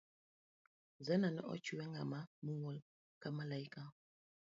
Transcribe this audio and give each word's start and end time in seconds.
Zaina 1.05 1.29
ne 1.31 1.41
ochwe 1.53 1.83
ng'ama 1.91 2.19
muol 2.45 2.77
ka 3.21 3.29
maliaka 3.35 3.81